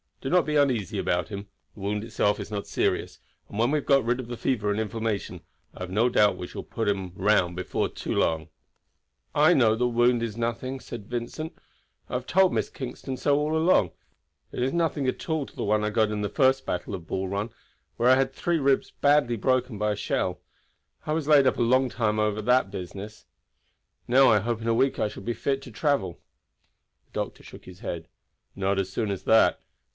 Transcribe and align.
Do 0.19 0.29
not 0.31 0.45
be 0.45 0.55
uneasy 0.55 0.97
about 0.99 1.29
him; 1.29 1.47
the 1.75 1.79
wound 1.79 2.03
itself 2.03 2.39
is 2.39 2.51
not 2.51 2.67
serious, 2.67 3.19
and 3.49 3.57
when 3.57 3.69
we 3.71 3.77
have 3.79 3.87
got 3.87 4.05
rid 4.05 4.19
of 4.19 4.27
the 4.27 4.37
fever 4.37 4.69
and 4.71 4.79
inflammation 4.79 5.41
I 5.73 5.81
have 5.81 5.91
no 5.91 6.09
doubt 6.09 6.37
we 6.37 6.45
shall 6.45 6.63
pull 6.63 6.87
him 6.87 7.11
round 7.15 7.55
before 7.55 7.89
long." 8.05 8.49
"I 9.33 9.53
know 9.55 9.75
the 9.75 9.87
wound 9.87 10.21
is 10.23 10.37
nothing," 10.37 10.79
Vincent 10.79 11.31
said; 11.31 11.51
"I 12.07 12.13
have 12.15 12.27
told 12.27 12.51
Miss 12.53 12.69
Kingston 12.69 13.15
so 13.17 13.39
all 13.39 13.55
along. 13.55 13.91
It 14.51 14.61
is 14.63 14.73
nothing 14.73 15.07
at 15.07 15.27
all 15.29 15.45
to 15.47 15.63
one 15.63 15.83
I 15.83 15.89
got 15.89 16.11
at 16.11 16.21
the 16.21 16.29
first 16.29 16.65
battle 16.67 16.93
of 16.93 17.07
Bull 17.07 17.27
Run, 17.27 17.51
where 17.97 18.09
I 18.09 18.15
had 18.15 18.31
three 18.33 18.57
ribs 18.57 18.89
badly 19.01 19.35
broken 19.37 19.77
by 19.79 19.91
a 19.91 19.95
shell. 19.95 20.39
I 21.05 21.13
was 21.13 21.27
laid 21.27 21.47
up 21.47 21.57
a 21.57 21.61
long 21.63 21.89
time 21.89 22.19
over 22.19 22.41
that 22.43 22.71
business. 22.71 23.25
Now 24.07 24.29
I 24.29 24.39
hope 24.39 24.61
in 24.61 24.67
a 24.67 24.73
week 24.75 24.97
I 24.99 25.07
shall 25.07 25.23
be 25.23 25.33
fit 25.33 25.61
to 25.63 25.71
travel." 25.71 26.19
The 27.05 27.11
doctor 27.13 27.43
shook 27.43 27.65
his 27.65 27.79
head. 27.79 28.07
"Not 28.55 28.79
as 28.79 28.89
soon 28.91 29.09
as 29.11 29.23
that. 29.23 29.61